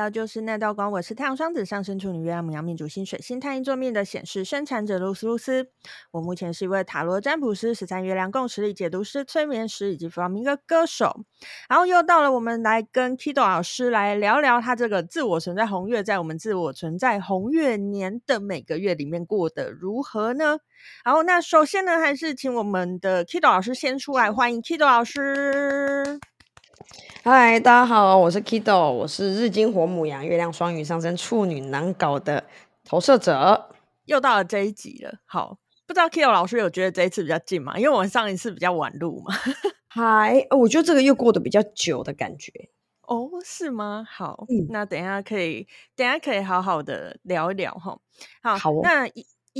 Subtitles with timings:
[0.00, 5.68] 到就是那道光，我是太阳双子上升处女月亮母羊命主星水星太阴座命的显示生产者露丝露丝。
[6.10, 11.26] 我目前是一位塔罗占卜师、十三月亮共识力解读师、催眠师以及弗朗明哥歌手。
[11.68, 20.60] 然后又到了我们来跟 Kido 老师来聊聊他这个自我存在红月，在我们自我存在红月年的每个月里面过得如何呢？
[21.04, 26.18] 然后那首先呢，还是请我们的 Kido 老师先出来，欢迎 Kido 老师。
[27.22, 32.44] 嗨，大家好，我是 Kido，我是日金火母羊，月亮双鱼上升处女，难搞的
[32.84, 33.70] 投射者。
[34.06, 37.78] 又到了这一集了，好，不知道 Kido 老师有觉得这一次比较近吗？
[37.78, 39.34] 因为我们上一次比较晚录嘛。
[39.88, 42.52] 嗨，我觉得这个又过得比较久的感觉。
[43.02, 44.04] 哦，是吗？
[44.08, 47.98] 好，嗯、那等一下可以，等一下可以好好的聊一聊哈。
[48.42, 49.06] 好，好哦、那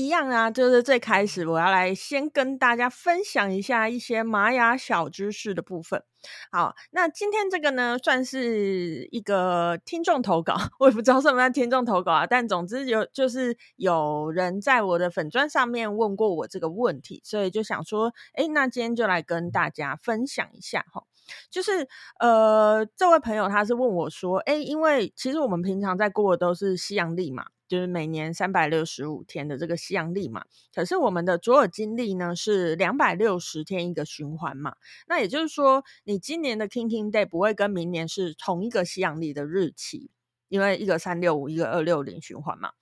[0.04, 0.10] 一。
[0.10, 6.02] 样啊，就是最开始我要来先跟大家分享一下一些玛雅小知识的部分。
[6.50, 21.04] 好，那今天这个呢，算是一个听众投稿， 我也不知道是不是听众投稿啊，但总之有就是有人在我的粉专上面问过我这个问题，所以就想说，哎，那今天就来跟大家分享一下哈。
[21.48, 21.86] 就是
[22.18, 27.44] 呃，这位朋友他是问我说，哎，因为其实我们平常在过的都是西洋历嘛。
[27.70, 34.74] 就是每年三百六十五天的这个西洋历嘛，可是我们的卓尔金历呢是两百六十天一个循环嘛，
[35.06, 40.10] 那也就是说，你今年的 King King Day 不会跟明年是同一个西洋历的日期，
[40.48, 42.72] 因为一个三六五，一个二六零循环嘛。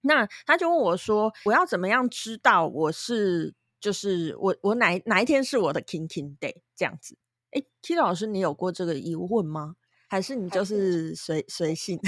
[0.00, 7.18] 那他就问我说，我要怎么样知道我是就是我我哪哪一天是我的 King King Day 这样子？
[7.50, 9.76] 诶，Kido 老师，你有过这个疑问吗？
[10.12, 11.98] 还是你就是随随性？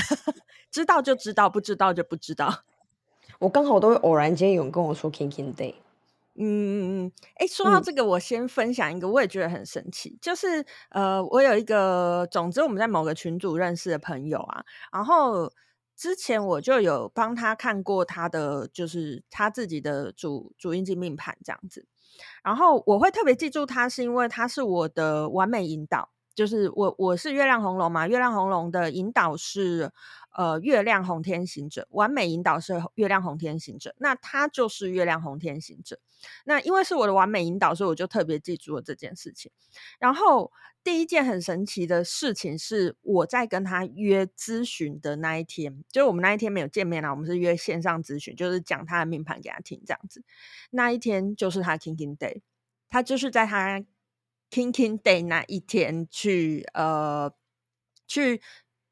[0.71, 2.65] 知道就知道，不知道就不知道。
[3.41, 5.73] 我刚好都会偶然间有人跟我说 “King King Day。
[6.35, 10.11] 嗯嗯嗯，哎，说到这个，我先分享一个，我也觉得很神奇。
[10.11, 14.63] 嗯、就是呃，我有一个，总之我们在某个群组认识的朋友啊，
[14.93, 15.51] 然后
[15.97, 21.87] 之前我就有帮他看过他的，就是他自己的主主印记命盘这样子。
[22.43, 26.11] 然后我会特别记住他，是因为他是我的完美引导。
[26.35, 29.91] 就是我我是月亮红龙嘛，月亮红龙的引导是。
[30.37, 36.01] 呃，月亮红天行者，完美引导是月亮红天行者，那他就是月亮红天行者。
[36.45, 39.53] 那因为是我的完美引导，所以我就特别记住了这件事情。
[40.01, 40.51] 然后
[40.83, 50.25] 第一件很神奇的事情是，我在跟他约咨询的那一天，就是我们那一天没有见面啦，我们是约线上咨询，就是讲他的命盘给他听这样子。
[50.71, 52.41] 那一天就是他 Kin Kin Day，
[52.91, 53.85] 他就是在他
[54.55, 57.33] King King Day 那一天去呃
[58.07, 58.41] 去。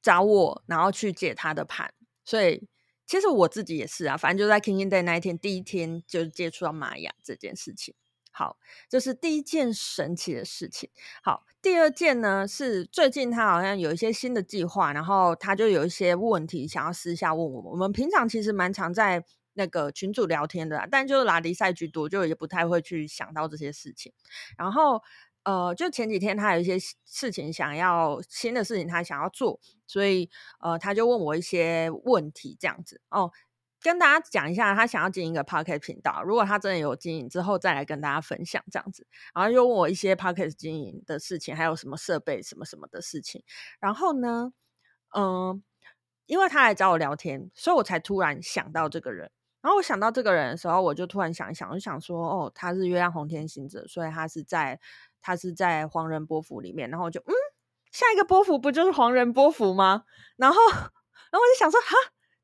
[0.05, 2.67] 找我，然后去解他的盘，所以
[3.07, 7.95] 其实我自己也是啊，反正就在 King King Day 那一天，第一天就接触到玛雅这件事情。
[8.33, 8.59] 好，
[8.89, 10.91] 这、是第一件神奇的事情。
[11.23, 17.71] 好，第二件呢是最近他好像有一些新的计划，然后他就有一些问题想要私下问我。
[17.71, 24.13] 我们平常其实蛮常在那个群组聊天的，但就是拉迪赛居多，就也不太会去想到这些事情。
[24.59, 25.01] 然后。
[25.45, 29.59] 呃，就前几天他有一些事情想要新的事情，他想要做，
[29.89, 30.31] 所以
[30.61, 33.33] 呃，他就问我一些问题，这样子哦，
[33.81, 39.05] 跟大家讲一下，他想要经营一个 Podcast 频道，如果他真的有经营之后，再来跟大家分享这样子。
[39.35, 43.43] 然后又问我一些 Podcast 经营的事情，还有什么设备什么什么的事情。
[43.81, 44.53] 然后呢，
[45.17, 45.61] 嗯、
[46.27, 49.33] 因为他来找我聊天，所以我才突然想到这个人。
[49.61, 54.79] 然后我想到这个人的时候，我就突然想一想，我就想说，哦，他是月亮红天行者，所以他是在。
[55.23, 57.33] 他是在黄人波符里面，然后我就嗯，
[57.93, 60.05] 下一个波符不就是黄人波符吗？
[60.37, 60.81] 然后，然
[61.33, 61.97] 后我就想说，哈，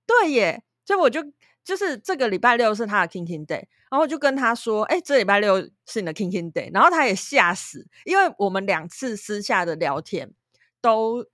[0.06, 1.20] 对耶，所以我就
[1.64, 10.32] 就是这个礼拜六是他的 King King Day，然后我就跟他说，哎，这礼拜六是你的 King King Day，然后他也吓死，因为我们两次私下的聊天
[10.80, 11.26] 都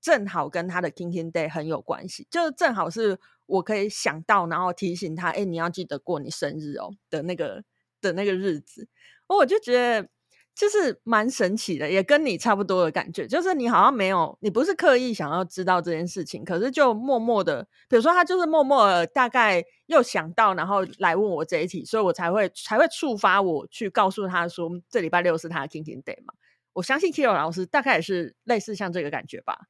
[0.00, 7.64] 正好跟他的 King King Day 很有关系，就是正好是我可以想到，然后提醒他，哎，你要记得过你生日哦的那个
[8.00, 8.86] 的那个日子，
[9.26, 10.08] 我就觉得。
[10.54, 13.26] 就是蛮神奇的，也跟你差不多的感觉。
[13.26, 26.34] 就是你好像没有，你不是刻意想要知道这件事情，可是就默默的，比如说他就是默默的，大概又想到，然后来问我这一题，所以我才会才会触发我去告诉他说，这礼拜六是他的 Kin Kin Day 嘛。
[26.74, 29.68] 我相信 Kido 老师大概也是类似像这个感觉吧。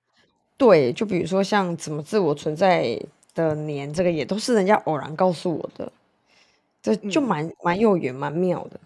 [0.56, 3.00] 对，就比如说像怎么自我存在
[3.34, 5.90] 的年，这个也都是人家偶然告诉我的，
[6.82, 8.78] 这就蛮、嗯、蛮有缘，蛮妙的。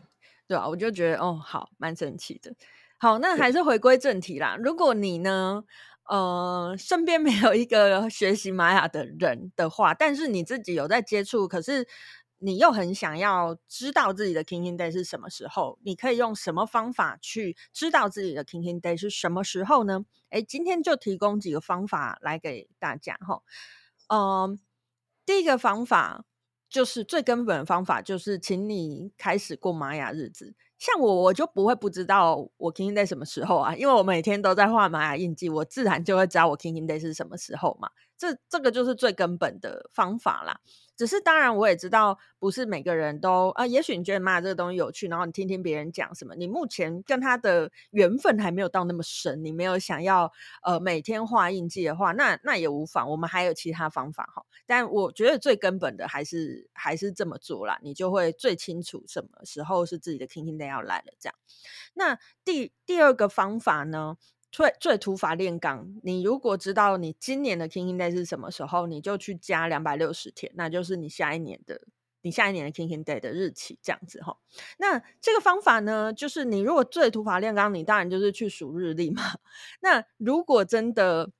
[0.49, 2.55] 对啊，我就觉得哦，好，蛮神奇的。
[2.99, 4.57] 好，那还是回归正题啦。
[4.57, 5.65] 如果你呢，
[6.09, 11.87] 呃，身边没有一个学习玛雅的人的话，但是你自己有在接触，可是
[12.39, 20.05] 你又很想要知道自己的 Kingin Day 是什么时候，你可以用什么方法去知道自己的 Kingin Day 是什么时候呢？
[20.31, 23.43] 诶，今天就提供几个方法来给大家哈。
[24.09, 24.59] 嗯，
[25.27, 26.25] 第一个方法
[26.69, 30.55] 就是最根本的方法，就是请你开始过玛雅日子。
[30.79, 37.89] 像我，我就不会不知道我 King Day 什么时候啊，因为我每天都在画玛雅印记，我自然就会知道我 King Day 是什么时候嘛。
[38.19, 40.61] 这这个就是最根本的方法啦。
[40.97, 43.67] 只是当然，我也知道不是每个人都啊。
[43.67, 50.33] 也许你觉得玛雅这个东西有趣，然后你听听别人讲什么，你目前跟他的缘分还没有到那么深，你没有想要
[50.63, 53.11] 呃每天画印记的话，那那也无妨。
[53.11, 54.43] 我们还有其他方法哈。
[54.67, 61.13] 但我觉得最根本的还是还是这么做啦，你就会最清楚什么时候是自己的 Kinkin Day 要来了。
[61.21, 61.35] 这样，
[61.95, 64.17] 那第第二个方法呢？
[64.57, 71.79] 最最土法炼钢，你如果知道你今年的 Kinkin Day 是什么时候，你就去加两百六十天，那就是你下一年的
[72.23, 74.39] 你下一年的 Kinkin Day 的日期，这样子哈。
[74.79, 79.23] 那这个方法呢，就是你如果最土法炼钢，你当然就是去数日历嘛。
[79.83, 81.31] 那如果真的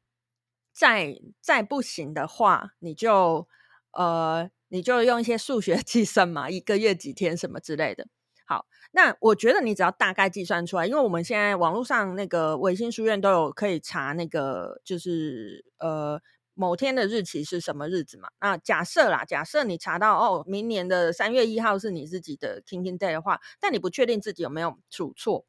[0.75, 3.49] 再再不行的话，你就
[3.93, 8.09] 呃你就用一些数学计算嘛，一个月几天什么之类的。
[8.47, 8.65] 好。
[8.93, 16.19] 那我觉得你只要大概计算出来，因为我们现在网络上那个维新书院都有可以查那个，就是呃
[16.55, 18.31] 某天的日期是什么日子嘛。
[18.41, 25.45] 那假设啦，假设你查到哦，明年的三月一号是你自己的 KING Day 的话，但你不确定自己有没有数错，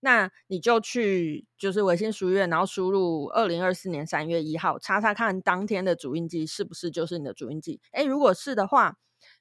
[0.00, 7.80] 那你就去就是维新书院，然后输入二零二四年三月一号，查查看当天的主印记是不是就是你的主印记。
[7.92, 8.98] 诶，如果是的话。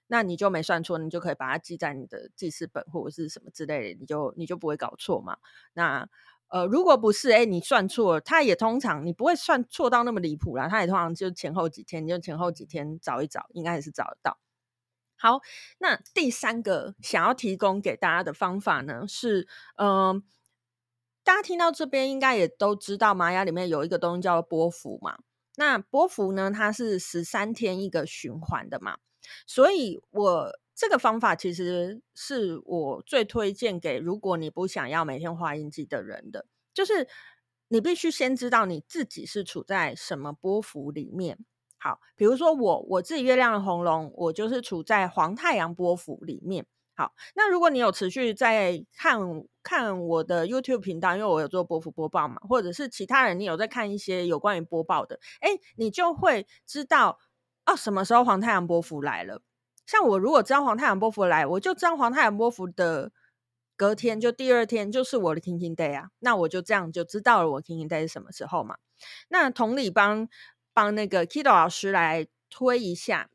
[0.08, 5.38] 那你就没算错，你就可以把它记在你的记事本或者是什么之类的，你就你就不会搞错嘛。
[5.74, 6.08] 那
[6.50, 14.38] 呃，如果不是，哎，你算错，它也通常你不会算错到那么离谱啦，它也通常就前后几天，你就前后几天找一找，应该也是找得到。
[15.16, 15.42] 好，
[15.80, 19.48] 那第三个想要提供给大家的方法呢，是
[19.78, 20.22] 嗯、
[21.24, 25.18] 大家听到这边应该也都知道，玛雅里面有一个东西叫波幅嘛。
[25.56, 28.98] 那波幅呢，它是十三天一个循环的嘛。
[29.48, 37.08] 所以我这个方法其实是我最推荐给如果你不想要每天画印记的人的，就是
[37.68, 41.38] 你必须先知道你自己是处在什么波幅里面。
[41.78, 46.66] 好，比如说我我自己月亮的红龙，我就是处在黄太阳波幅里面。
[46.96, 49.20] 好，那如果你有持续在看
[49.62, 57.20] 看我的 YouTube 频道，因为我有做波幅播报嘛，或者是其他人你有在看一些有关于播报的，诶，你就会知道。
[57.66, 59.42] 哦，什么时候黄太阳波幅来了？
[59.86, 63.12] 像我如果知道黄太阳波幅来，我就知道黄太阳波幅的
[63.76, 68.78] 隔天就第二天就是我的停停 Day 啊，那我就这样就知道了我停停 Day 是什么时候嘛。
[69.28, 70.30] 那同理帮
[70.74, 73.30] 帮那个 Kido 老师来推一下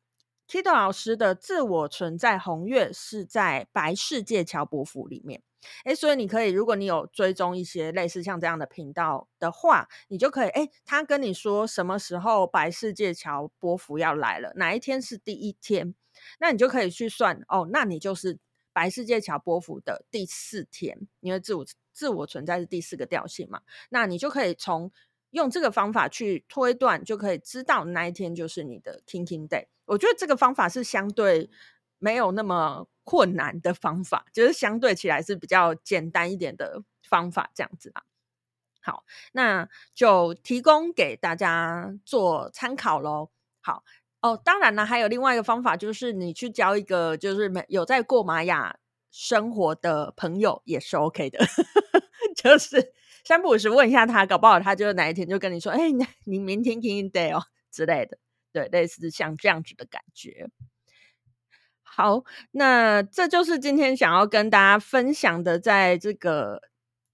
[0.49, 5.43] ，Kido 老师的自我存在红月是在白世界桥波符里面。
[5.85, 15.95] 诶，所以你可以，如果你有追踪一些类似像这样的频道的话，你就可以，诶，他跟你说什么时候白世界桥波幅要来了，哪一天是第一天，
[16.41, 18.39] 那你就可以去算哦，那你就是
[18.73, 24.91] 白世界桥波幅的第四天，因为自我自我存在是第四个调性嘛，那你就可以从
[25.31, 29.67] 用这个方法去推断，就可以知道那一天就是你的 Kinkin Day。
[29.87, 31.51] 我觉得这个方法是相对
[31.99, 32.87] 没有那么。
[33.09, 38.05] 困难的方法，就是相对起来是比较简单一点的方法，这样子啦。
[38.83, 43.31] 好，那就提供给大家做参考喽。
[43.63, 43.83] 好
[44.21, 48.77] 哦，当然了，还有另外一个方法，就是你去交一个就是没有在过玛雅
[49.11, 51.39] 生活的朋友也是 OK 的，
[52.37, 52.93] 就是
[53.25, 55.91] 三不五时问一下他，搞不好他就哪一天就跟你说：“哎、
[56.27, 58.19] 你明天 King Day 哦之类的。”
[58.53, 60.51] 对，类似像这样子的感觉。
[61.99, 66.61] 好，那这就是今天想要跟大家分享的，在这个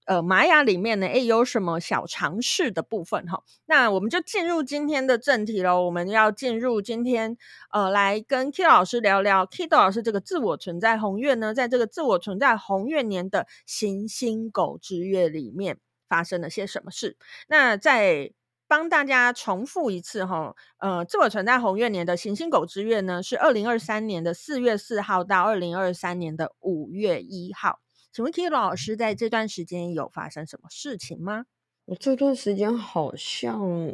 [0.05, 3.41] 呃玛雅里面呢，诶，有什么小尝试的部分哈？
[3.65, 5.83] 那我们就进入今天的正题喽。
[5.85, 7.35] 我们要进入今天
[7.71, 17.17] 呃，来跟 Kido 老师聊聊 Kido 老师这个自我存在红月呢，在这个自我存在红月年的行星狗之月里面发生了些什么事？
[17.47, 18.33] 那在
[18.75, 27.79] 帮大家重复一次哈，呃，自我存在红月年的行星狗之月呢，是二零二三年的四月四号到二零二三年的五月一号。
[28.11, 31.45] 请问 Kido 老师在这段时间有发生什么事情吗？
[31.85, 33.93] 我这段时间好像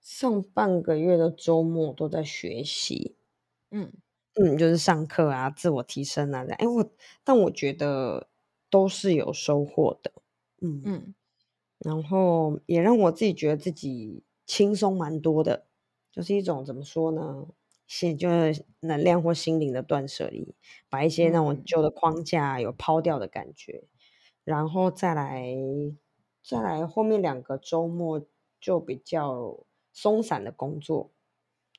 [0.00, 3.16] 上半个月的周末都在学习，
[3.72, 3.92] 嗯
[4.34, 6.88] 嗯，就是上课啊，自我提升啊，哎，我
[7.24, 8.28] 但我觉得
[8.70, 10.12] 都是有收获的，
[10.62, 11.14] 嗯嗯。
[11.80, 15.66] 然后也让我自己觉得自己轻松蛮多的，
[16.12, 17.48] 就是一种怎么说呢，
[17.86, 20.54] 心就是能量或心灵的断舍离，
[20.88, 23.88] 把一些那种旧的框架有抛掉的感觉，嗯、
[24.44, 25.54] 然后再来
[26.42, 28.26] 再来后面两个周末
[28.60, 31.10] 就比较松散的工作，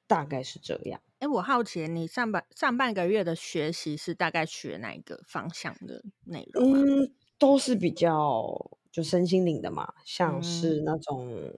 [0.08, 1.00] 大概是这样。
[1.20, 6.74] 哎，我好奇你上半上半个月的学习是大概学哪一个方向的内容？
[6.74, 11.28] 嗯，都是比较就身心灵的嘛，像是那种。
[11.32, 11.58] 嗯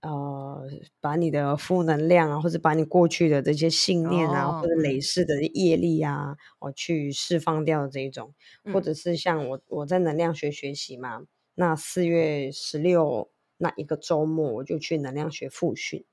[0.00, 0.68] 呃，
[1.00, 8.34] 把你的负能量啊，或者把你过去的这些信念啊，哦、或者累世的业力啊，我、哦、去释放掉的这一种，
[8.64, 11.22] 嗯、或者是像我我在能量学学习嘛，
[11.54, 16.04] 那四月十六那一个周末，我就去能量学复训。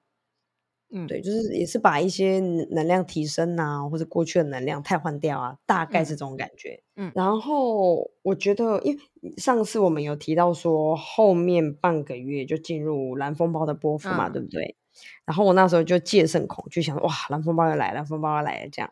[0.91, 2.39] 嗯，对，就是也是把一些
[2.71, 6.81] 能量提升啊，或者过去的能量汰换掉啊，大概是这种感觉。
[6.95, 14.75] 嗯，然后我觉得，因为上次我们有提到说，后面半个月就进入蓝风暴的波幅嘛，嗯、对不对？
[15.25, 18.91] 然后我那时候就戒慎恐，惧想哇，蓝风暴要来，蓝风暴要来了，这样。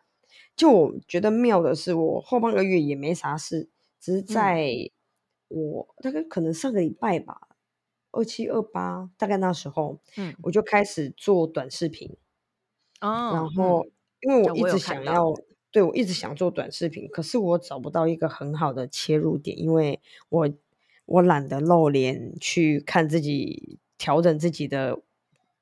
[0.56, 3.68] 就我觉得妙的是，我后半个月也没啥事，
[4.00, 4.70] 只是在
[5.48, 7.47] 我大概可能上个礼拜吧。
[8.10, 12.16] 二七二八，大概那时候，嗯，我就开始做短视频，
[13.00, 13.86] 哦，然后
[14.20, 20.00] 因为我一直想要，我对我一直想做短视频，可是我找不到一个很好的切入点，因为
[20.30, 20.50] 我
[21.04, 25.02] 我懒得露脸去看自己调整自己的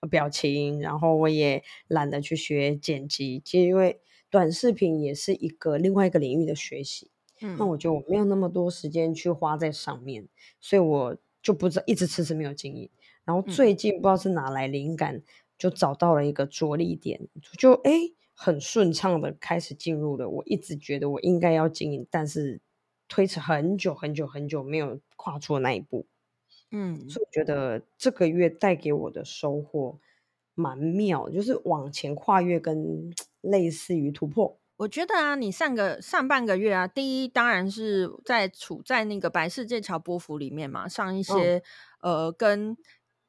[0.09, 4.00] 表情，然后我也懒得去学剪辑，其实因为
[4.31, 7.11] 短视频也是一个另外一个领域的学习，
[7.41, 7.67] 嗯，那。
[7.67, 10.29] 我就没有那么多时间去花在上面，
[10.61, 11.17] 所以我。
[11.47, 12.91] 就不知道一直迟迟没有经营，
[13.25, 15.23] 然后最近不知道是哪来灵感，嗯、
[15.57, 17.21] 就找到了一个着力点，
[17.57, 17.93] 就哎
[18.35, 20.29] 很顺畅的开始进入了。
[20.29, 22.61] 我一直觉得我应该要经营，但是
[23.07, 26.05] 推迟很久很久很久没有跨出那一步。
[26.73, 30.00] 嗯，所以我觉得这个月带给我的收获
[30.57, 34.59] 蛮妙，就是往前跨越跟 类似于突破。
[34.78, 41.62] 我觉得啊，你上个上半个月啊，第一当然是在处在那个白世界桥波幅里面嘛，上一些、
[42.00, 42.76] 哦、呃跟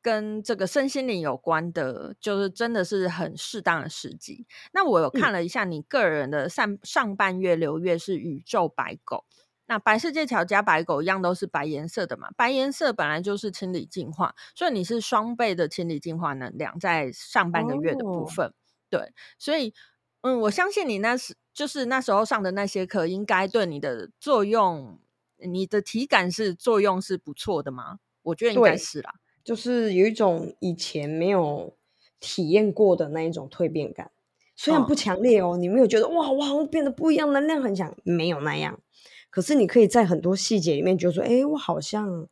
[0.02, 4.46] 跟这个身心灵有关的，就是真的是很适当的时机。
[4.74, 9.24] 那我有看了一下你个人的上、嗯、上半月流月是宇宙白狗，
[9.68, 18.54] 那白世界桥加白狗一样都是白颜色的嘛，白颜色本来就是清理净化，所以你是双倍的清理净化能量在上半个月的部分，哦、
[18.90, 19.74] 对，所以。
[20.22, 25.00] 嗯，我相信你那时就是那时候上的那些课，应该对你的作用，
[25.38, 28.00] 你的体感是作用是不错的吗？
[28.24, 31.78] 我觉得应该是啦，就是有一种以前没有
[32.20, 34.12] 体验过的那一种蜕变感，
[34.56, 38.82] 虽然不强烈哦，哦你没有觉得哇，我好像变得不一样，能量很强，没有那样，
[39.30, 42.28] 可是你可以在很多细节里面觉得说，哎，我好像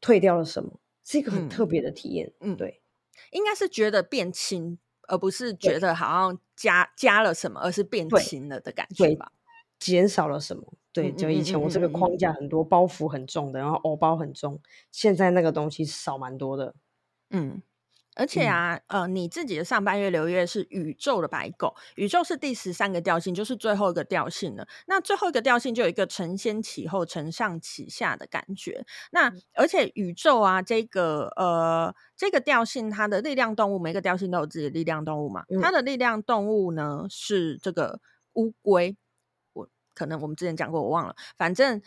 [0.00, 2.32] 退掉了什么，是一个很特别的体验。
[2.40, 2.82] 嗯，对，
[3.30, 4.78] 应该是觉得变轻。
[5.08, 9.32] 而不是觉得好像加加了什么，而是变轻了的感觉吧？
[9.78, 10.74] 减少了什么？
[10.92, 16.74] 对，就以前我这个框架很多，包袱很重的，然后欧包很重，现在那个东西少蛮多的。
[17.30, 17.62] 嗯。
[18.14, 24.66] 而且啊，嗯、呃，你自己的上半月流月是宇宙的白狗，宇宙是第十三个调性，就是最后一个调性了。
[24.86, 28.84] 那最后一个调性就有一个承先启后、承上启下的感觉。
[29.12, 35.44] 那而且宇宙啊，这个呃，这个调性它的力量动物，每个调性都有自己的力量动物嘛。
[35.62, 38.00] 它的力量动物呢是这个
[38.34, 38.96] 乌龟，
[39.54, 41.80] 我可能我们之前讲过，我忘了，反正。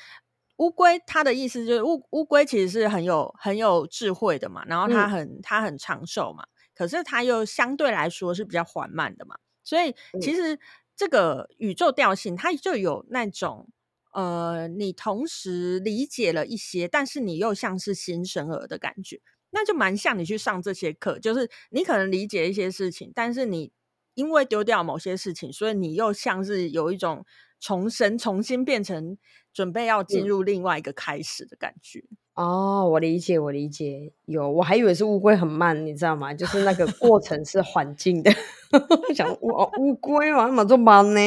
[0.58, 10.58] 乌龟，它的意思就是乌乌龟其实是很有很有智慧的嘛，然后它很、嗯、它很长寿嘛，可是它又相对来说是比较缓慢的嘛，所以其实
[10.96, 13.68] 这个宇宙调性它就有那种
[14.14, 19.20] 呃，你同时理解了一些，但是你又像是新生儿的感觉，
[19.52, 23.74] 那就蛮像你去上这些课，就是你可能理解一些事情，但是你
[24.14, 27.26] 因为丢掉某些事情，所以你又像是有一种
[27.66, 29.18] 重生，重新变成。
[29.56, 32.04] 准备要进入另外一个开始的感觉、
[32.34, 34.12] 嗯、哦，我理解，我理解。
[34.26, 36.34] 有，我还以为是乌龟很慢，你知道吗？
[36.34, 38.30] 就是那个过程是缓进的。
[39.16, 41.22] 想哇，乌龟嘛，怎么这么慢呢？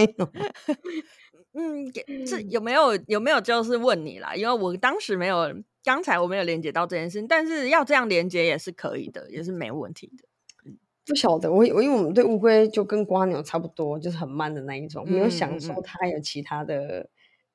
[1.57, 1.91] 嗯，
[2.27, 4.37] 这有没有有没有就是问你啦？
[4.37, 5.47] 因为我当时没有，
[5.83, 10.28] 刚才我没有连接到这件事，但是要这样连接也是可以的，也是没问题的。
[11.09, 17.09] 不晓得，我我因为我们对乌龟就跟蜗牛差不多，就是很慢的那一种，没有享受它还有其他的。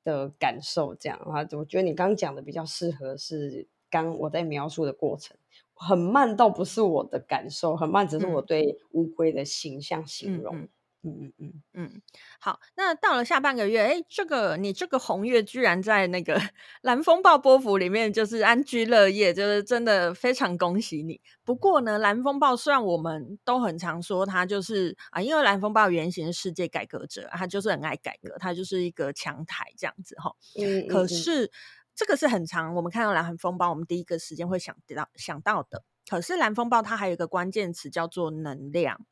[0.04, 5.34] 的感受这样啊，我觉得你刚刚讲的比较适合是刚我在描述的过程，
[5.72, 10.54] 很慢倒不是我的感受，很慢只是我对乌龟的形象形容。
[10.56, 10.68] 嗯嗯
[11.04, 12.02] 嗯、嗯嗯嗯嗯，
[12.40, 16.40] 好，那到了下半个月，哎，这个你这个红月居然在那个
[16.82, 21.20] 蓝风暴波幅里面，就是安居乐业，就是真的非常恭喜你。
[21.44, 30.34] 不过呢，蓝风暴虽然我们都很常说它就是啊，因为蓝风暴原型是世界改革者，他就是很爱改革，他就是一个强台这样子哈。
[30.58, 31.50] 嗯，嗯，嗯，可是
[31.94, 35.84] 这个是很长，我们看到蓝风暴，我们第一个时间会想到想到的。
[36.08, 39.06] 可是蓝风暴它还有一个关键词叫做能量。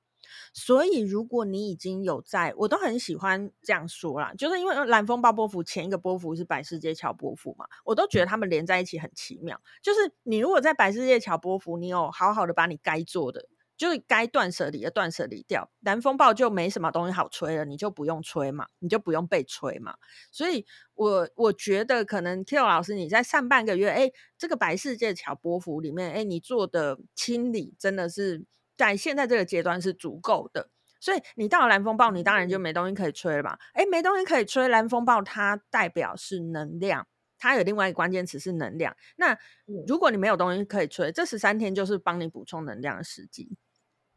[0.52, 9.61] 所以，如果你已经有在，我都很喜欢这样说啦，就是因为蓝风暴波幅前一个波幅是百世界桥波幅嘛，我都觉得他们连在一起很奇妙。
[9.83, 19.97] 就是你如果在百世界桥波幅，你有好好的把你该做的，就是该断舍离的断舍离掉，蓝风暴就没什么东西好吹了，你就不用吹嘛，你就不用被吹嘛。
[20.31, 28.45] 所以我我觉得可能 Kyo 老师你在上半个月，哎，这个百世界桥波幅里面，哎，你做的清理真的是。
[28.76, 33.59] 在现在这个阶段是足够的，所以你到了蓝风暴，你当然就没东西可以吹了吧？
[33.75, 37.07] 诶，没东西可以吹，蓝风暴它代表是能量，
[37.38, 38.97] 它有另外一个关键词是能量。
[39.17, 39.38] 那
[39.87, 43.57] 如果你没有东西可以吹，这十三天就是帮你补充能量的时机。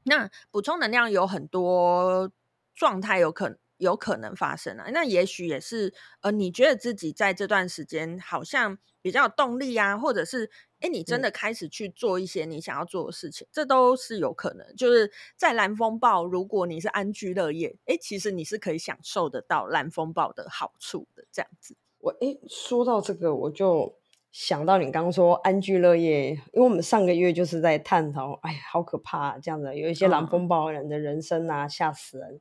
[0.04, 2.32] 那补充能量有很多
[2.76, 3.58] 状态，有可能。
[3.78, 14.76] 有可能发生啊，那也许也是呃，你觉得自己在这段时间好像比较有动力啊，或者是哎，你真的开始去做一些你想要做的事情，嗯、这都是有可能。
[14.76, 21.26] 就是在蓝风暴，如果你是安居乐业，哎，其实你是可以享受得到蓝风暴的好处的。
[21.32, 23.98] 这样子，我哎，说到这个，我就
[24.32, 32.40] 想到你刚刚说安居乐业，因为我们上个月就是在探讨，哎呀，好可怕啊，这样子有一些蓝风暴人的人生啊，吓、嗯、死人，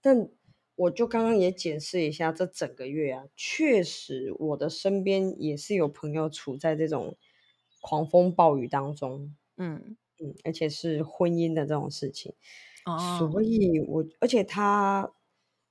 [0.00, 0.30] 但。
[0.80, 7.16] 我就刚刚也检视一下这整个月啊，确实我的身边也是有朋友处在这种
[7.80, 9.96] 狂风暴雨当中，嗯。
[10.22, 12.34] 嗯，而且是婚姻的这种事情，
[12.84, 15.10] 哦，所以我而且他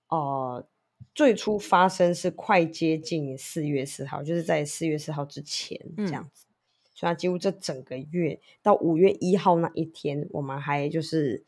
[0.08, 0.68] 呃
[1.14, 6.52] 最初发生是快接近四月四号，就是在四月四号之前这样子，嗯，
[6.96, 11.46] 所以他几乎这整个月到五月一号那一天，我们还就是。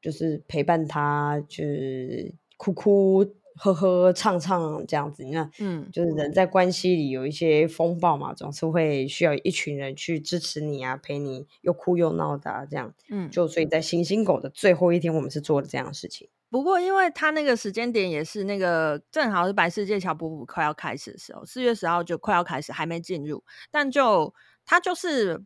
[0.00, 3.24] 就是陪伴他，就是哭哭
[3.56, 5.24] 呵呵唱唱这样子。
[5.24, 12.94] 你看，嗯，就是人在关系里有一些风暴嘛，总是会需要一群人去支持你啊，陪你又哭又闹的啊，这样。
[13.10, 16.28] 嗯，就所以在行星狗的最后一天，我们是做了这样的事情。
[16.50, 24.32] 不过，因为他那个时间点也是那个正好是白世界桥波符快要开始的时候，四月十号就快要开始，还没进入，但就
[24.64, 25.42] 他就是。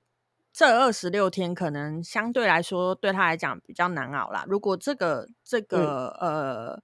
[0.53, 4.45] 这二十六天可能相对来说对他来讲比较难熬啦。
[4.47, 6.83] 如果这个这个、嗯、呃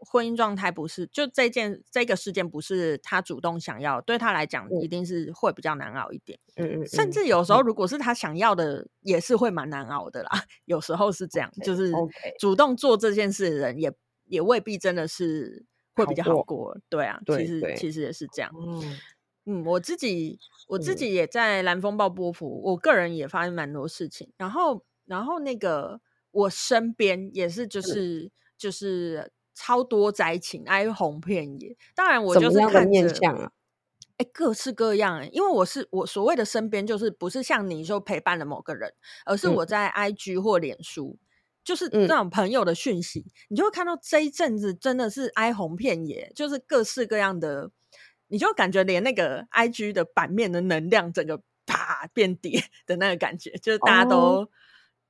[0.00, 6.38] 婚姻状态不是就这件这个事件不是他主动想要，对他来讲一定是会比较难熬一点。
[6.56, 10.30] 嗯嗯，甚至有时候如果是他想要的，也是会蛮难熬的啦。
[10.66, 11.92] 有时候是这样，okay, 就是
[12.38, 13.92] 主动做这件事的人也
[14.26, 16.36] 也未必真的是会比较好过。
[16.36, 18.52] 好过对啊，对其实其实也是这样。
[18.54, 18.98] 嗯。
[19.50, 24.30] 嗯，我自己我自己也在蓝风暴波符，我个人也发生蛮多事情。
[24.36, 31.74] 然后，然后那个我身边也是，就是就是超多灾情，哀鸿遍野。
[31.94, 33.50] 当然，我就是看面相啊，
[34.18, 35.18] 哎，各式各样。
[35.20, 38.92] 哎，因为我是我所谓的身边，就是不是像你说陪伴了某个人，
[39.24, 41.16] 而是我在 IG 或脸书，
[41.64, 47.70] 就是那种朋友的讯息，你就会看到这一阵子真的是哀鸿遍野，就是各式各样的。
[48.28, 54.48] 你就感觉连那个 IG 的版面的能量整个啪变跌 的那个感觉，就是大家都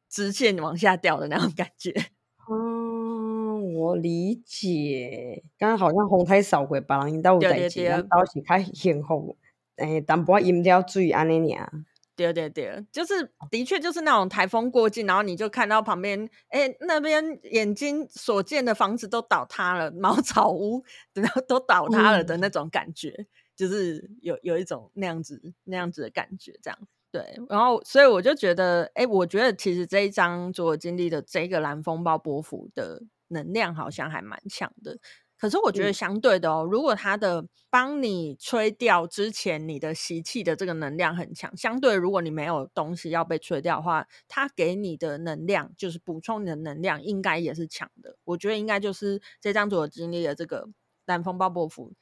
[0.08, 1.92] 直线往下掉的那种感觉。
[2.48, 5.42] 哦、嗯，我理解。
[5.58, 9.36] 刚刚好像风太扫过，把人都有代志，都是较幸福。
[9.76, 11.70] 诶，淡薄阴条水安尼尔。
[12.18, 20.82] 对对对，就是的确就是那种台风过境，然后你就看到旁边，哎，那边眼睛所见的房子都倒塌了，茅草屋
[21.14, 26.78] 然后都倒塌了的那种感觉，嗯、就是有有一种那样子那样子的感觉，这样
[27.12, 27.40] 对。
[27.48, 34.98] 然后所以我就觉得，哎，我觉得其实这一张所经历的这个蓝风暴波幅的能量好像还蛮强的。
[35.38, 48.16] 可是我觉得相对的哦，嗯、如果他的帮你吹掉之前你的习气的这个能量很强，相对如果你没有东西要被吹掉的话，他给你的能量就是补充你的能量，应该也是强的。
[48.24, 50.68] 我觉得应该就是这张所经历的这个
[51.06, 51.92] 南风暴波符，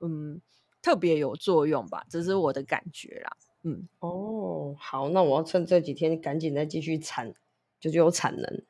[0.00, 0.40] 嗯，
[0.80, 3.36] 特别有作用吧，这是我的感觉啦。
[3.62, 7.34] 嗯，哦，好，那我要趁这几天赶紧再继续产，
[7.80, 8.64] 就是有产能，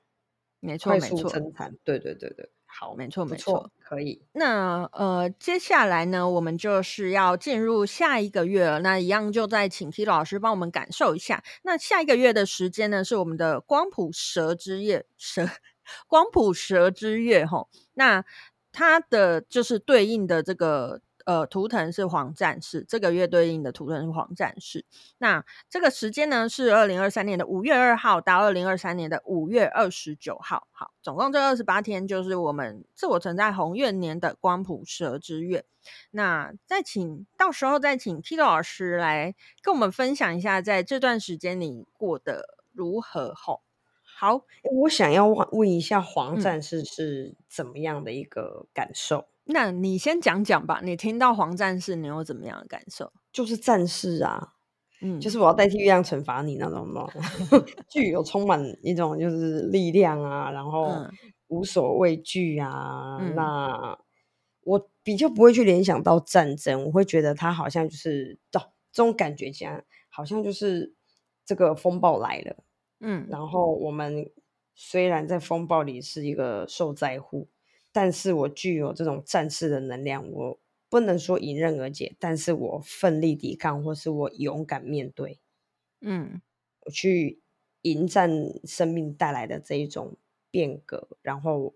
[0.61, 2.51] 没错，没错，生产，对对对对。
[2.79, 4.21] 好，没错，没错，可以。
[4.33, 8.81] 那呃，接下来呢，我们就是要进入下一个月了。
[8.81, 11.43] 那一样就再请 Kilo 老师帮我们感受一下。
[11.63, 15.49] 那下一个月的时间呢，是我们的光谱蛇之月，蛇
[16.07, 17.69] 光谱蛇之月吼。
[17.95, 18.25] 那
[18.73, 21.01] 它的就是对应的这个。
[21.27, 24.85] 呃，图腾是黄战士，这个月对应的图腾是黄战士。
[25.19, 30.69] 那这个时间呢，是二零二三年的五月二号到二零二三年的五月二十九号。
[30.71, 35.65] 好，总共这二十八天，就是我们自我存在红月年的光谱蛇之月。
[36.13, 43.35] 那再请到时候再请 Tito 老师来跟我们分享一下，在这段时间你过得如何？
[43.35, 43.63] 吼，
[44.05, 49.19] 好，我想要问一下黄战士是怎么样的一个感受？
[49.19, 50.81] 嗯那你先讲讲吧。
[50.83, 53.13] 你听到黄战士，你有怎么样的感受？
[53.33, 54.55] 就是战士啊，
[55.01, 57.07] 嗯，就是我要代替月亮惩罚你那种嘛，
[57.89, 61.07] 具有充满一种就是力量啊，然后
[61.47, 63.19] 无所畏惧啊。
[63.21, 63.97] 嗯、那
[64.63, 68.61] 我比较不会去联想到战争，我会觉得他好像就是这
[68.93, 70.93] 种感觉，这样好像就是
[71.45, 72.57] 这个风暴来了，
[72.99, 74.29] 嗯，然后我们
[74.75, 77.49] 虽然在风暴里是一个受灾户。
[77.97, 85.41] 但是我具有这种战士的能量，我不能说迎刃而解，但是我奋力抵抗，或是我勇敢面对，
[86.03, 86.43] 嗯，
[86.85, 87.41] 我去
[87.81, 88.31] 迎战
[88.65, 90.19] 生命带来的这一种
[90.51, 91.75] 变革，然后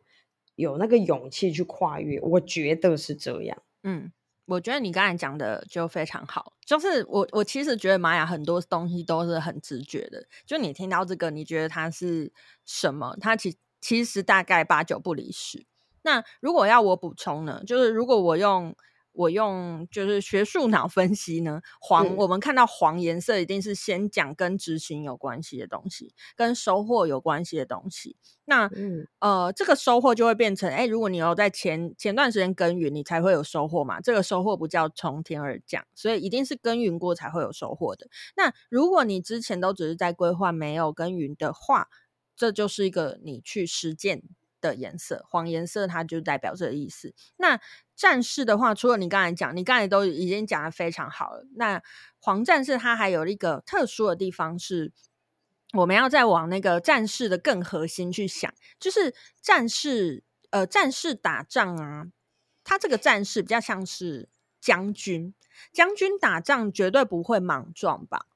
[0.56, 3.62] 有那个勇气去跨越，我觉得是这样。
[3.82, 4.12] 嗯，
[4.44, 12.30] 我觉得你刚才讲的就非常好，就是我我其实觉得玛雅很多东西都是很直觉的，就你听到这个，你觉得它是
[12.66, 13.16] 什么？
[13.18, 15.64] 它其其实大概八九不离十。
[16.02, 18.74] 那如果要我补充呢，就是如果我用
[19.12, 28.16] 我用就是学术脑分析呢，黄、嗯、我们看到黄颜色一定是先讲跟执行有关系的东西，跟收获有关系的东西。
[28.44, 34.00] 那、嗯、呃，这个收获就会变成，哎，如果你有在前前段时间耕耘，你才会有收获嘛。
[34.00, 38.06] 这个收获不叫从天而降，所以一定是耕耘过才会有收获的。
[38.36, 41.88] 那如果你之前都只是在规划，没有耕耘的话，
[42.36, 44.22] 这就是一个你去实践
[44.60, 47.14] 的颜色，黄颜色它就代表这个意思。
[47.36, 47.60] 那
[47.96, 51.46] 战士的话，除了你刚才讲，你刚才都已经讲的非常好了。
[51.56, 51.82] 那
[52.18, 54.92] 黄战士它还有一个特殊的地方是，
[55.72, 62.06] 我们要再往那个战士的更核心去想，就是战士呃，战士打仗啊，
[62.64, 64.28] 他这个战士比较像是
[64.60, 65.34] 将军，
[65.72, 68.26] 将军打仗绝对不会莽撞吧？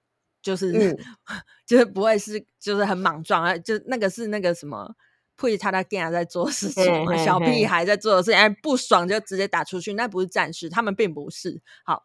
[0.43, 0.99] 就是、嗯、
[1.65, 4.95] 就是不会是就是很莽撞啊，就那个是那个什么。
[5.37, 11.63] 会他他干在做事情嘛，嘿嘿嘿小屁孩在做的事情，哎，不爽就直接打出去，那不是战士，他们并不是。
[11.85, 12.05] 好，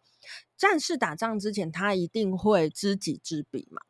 [0.58, 3.82] 战士打仗之前，他一定会知己知彼嘛。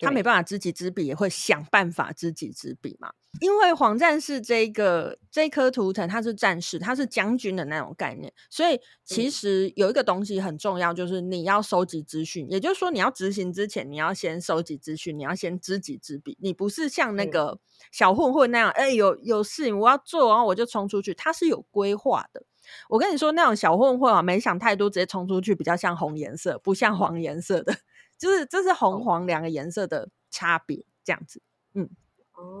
[0.00, 3.12] 他没办法知己知彼，也会想办法知己知彼嘛。
[3.40, 12.44] 因为黄战士这个这颗图腾，它是战士，它是将军的那种概念，所以其实有一个东西很重要，就是你要收集资讯。
[12.50, 16.36] 也就是说，你要执行之前，你要先收集资讯，你要先知己知彼。
[16.40, 17.60] 你不是像那个
[17.92, 21.14] 小混混那样，哎、欸，有有事情我要做，然后我就冲出去。
[21.14, 22.42] 他是有规划的。
[22.88, 27.72] 我跟你说，那种小混混啊，没想太多，直接冲出去，比较像红颜色，不像黄颜色的。
[28.20, 31.40] 就是这是红黄两个颜色的差别，这样子，
[31.72, 31.88] 嗯，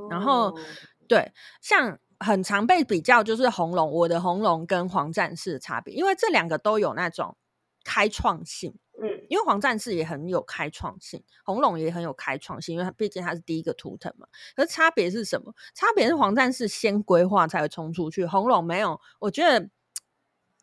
[0.08, 0.58] 然后
[1.06, 7.36] 对，像很常被比较就是红龙，我的红龙跟黄战士的差别，因为这两个都有那种
[7.84, 14.26] 开创性，嗯，因为黄战士也很有开创性，红龙也很有开创性，因为它毕竟它是第一个图腾嘛。
[14.56, 15.54] 可是差别是什么？
[15.74, 19.68] 差别是黄战士先规划才会冲出去，红龙没有，我觉得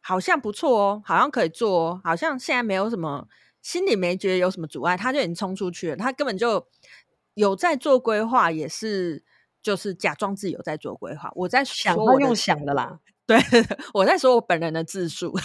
[0.02, 3.28] 好像不错哦，好像可以做哦，好像现在没有什么。
[3.68, 5.98] 心里没觉得有什么阻碍，他就已经冲出去了。
[5.98, 6.66] 他根本就
[7.34, 9.26] 有在做规划，也是
[9.62, 11.30] 就是假装自己有在做规划。
[11.36, 13.02] 我在想我想，用想的啦。
[13.26, 13.38] 对，
[13.94, 15.38] 我在说我本人的自述，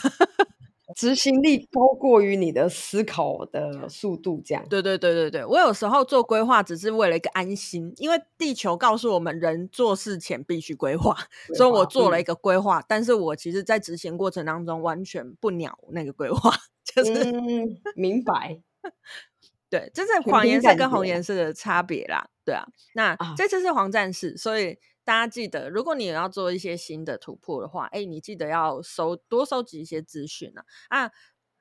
[1.03, 4.41] 执行力高过于你的思考的速度。
[4.45, 5.45] 这样，对对对对对。
[5.45, 11.17] 我有时候做规划只是为了一个安心，因为地球告诉我们人做事前必须规划，
[11.57, 12.79] 所以我做了一个规划。
[12.79, 16.55] 嗯、但是我其实，在执行过程当中完全不鸟那个规划。
[16.85, 18.61] 就是、嗯、明白，
[19.69, 22.65] 对，这是黄颜色跟红颜色的差别啦，对啊。
[22.95, 30.65] 那、啊、这次是黄战士，所以大家记得，如果你要做一些新的突破的话，哎，你记得要收多收集一些资讯啊。
[30.89, 31.11] 啊，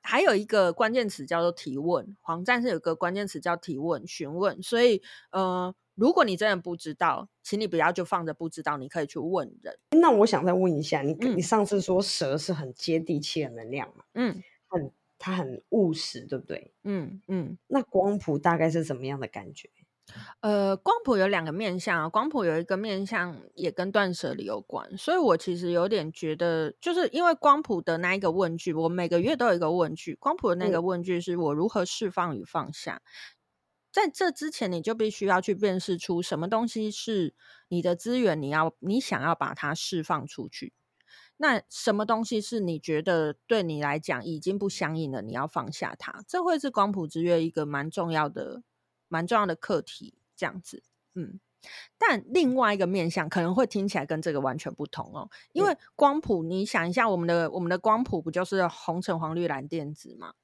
[0.02, 4.62] 还有一个关键词叫做提问，黄战是有个关键词叫提问、询问。
[4.62, 9.78] 所以，呃，如果你真的不知道，请你不要就放着不知道，你可以去问人。
[9.90, 14.04] 那我想再问一下，你、嗯、你上次说蛇是很接地气的能量嘛？
[14.14, 14.92] 嗯，很。
[15.24, 16.74] 它很务实，对不对？
[16.82, 17.56] 嗯嗯。
[17.68, 19.70] 那光谱大概是什么样的感觉？
[20.40, 32.96] 呃，光谱有两个面向，光谱有一个面向也跟断舍离有关，所以我其实有点觉得，就是因为光谱的那一个问句，我每个月都有一个问句，光谱的那个问句是我如何释放与放下。
[32.96, 33.10] 嗯、
[33.92, 37.34] 在这之前，你就必须要去辨识出什么东西是
[37.68, 40.72] 你的资源，你要你想要把它释放出去。
[41.36, 46.22] 那什么东西是你觉得对你来讲已经不相应了，你要放下它？
[46.26, 48.62] 这会是光谱之月一个蛮重要的、
[49.12, 50.14] 蛮重要的课题。
[50.34, 50.82] 这样子，
[51.14, 51.38] 嗯，
[51.98, 60.34] 但另外一个面向可能会听起来跟这个完全不同哦，因为光谱，你想一下，我们的我们的光谱不就是红橙黄绿蓝靛紫吗？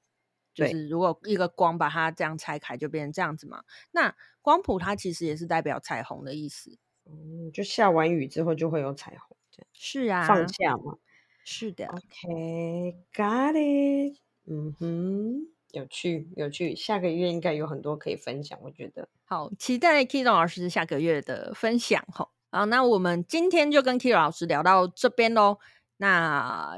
[0.53, 3.63] 就是如果一个光把它这样拆开，就变成这样子嘛。
[3.91, 9.35] 那光谱它其实也是代表彩虹的意思，嗯，就下完雨之后就会有彩虹，
[9.73, 10.97] 是啊，放假嘛，
[11.43, 11.87] 是的。
[11.87, 15.58] OK，got it，嗯哼。
[15.71, 19.07] 有趣，有趣，下个月应该有很多可以分享，我觉得。
[19.25, 22.29] 好，期待 Kiro 老师下个月的分享哈。
[22.51, 25.59] 好，那我们今天就跟 Kiro 老师聊到这边喽。
[25.97, 26.77] 那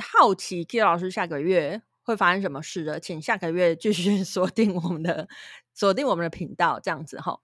[0.00, 5.28] 好奇 Kiro 老师下个月会发生什么事的，请下个月继续 锁定我们的
[5.74, 7.40] 锁定我们的频道，这样子哈。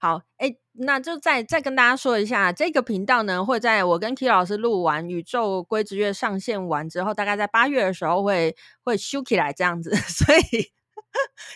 [0.00, 9.90] 好，哎，那就再再跟大家说一下，这个频道呢，会在我跟 K 老师录完《宇宙规之月》上线完之后，大概在八月的时候会会修起来这样子。
[10.06, 10.70] 所以，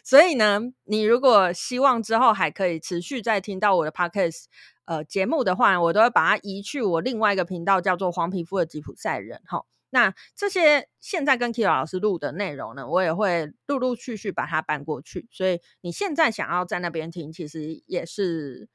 [0.02, 4.46] 所以呢，你如果希望之后还可以持续再听到我的 Podcast
[4.87, 9.64] 呃节目的话，我都会把它移去我另外一个频道，叫做黄皮肤的吉普赛人哈。
[9.94, 18.70] 那这些现在跟 Kiro 老师录的内容呢，我也会陆陆续续把它搬过去，所以你现在想要在那边听，其实也是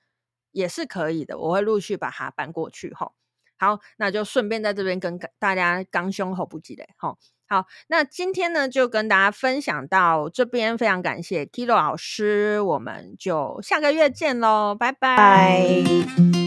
[0.51, 1.39] 也是可以的。
[1.39, 3.13] 我会陆续把它搬过去哈。
[3.58, 7.17] 好，那就顺便在这边跟大家刚胸口不记得哈。
[7.49, 16.46] 好，那今天呢就跟大家分享到这边，非常感谢 Kilo 老师，我们就下个月见喽，拜拜。